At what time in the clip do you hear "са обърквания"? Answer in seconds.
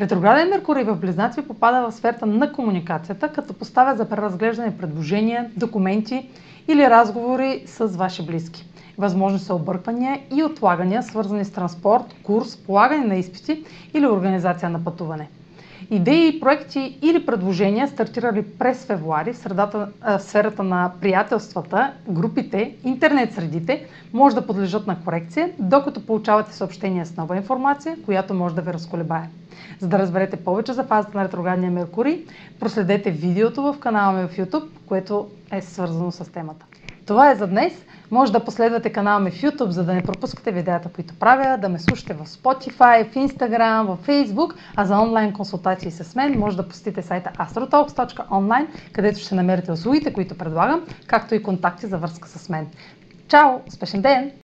9.38-10.20